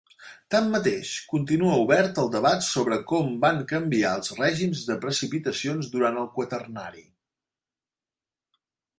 Tanmateix, 0.53 1.09
continua 1.31 1.73
obert 1.81 2.21
el 2.21 2.29
debat 2.35 2.63
sobre 2.67 2.97
com 3.11 3.27
van 3.43 3.59
canviar 3.71 4.13
els 4.19 4.31
règims 4.39 4.81
de 4.87 4.95
precipitacions 5.03 5.91
durant 5.97 6.17
el 6.23 6.25
Quaternari. 6.39 7.05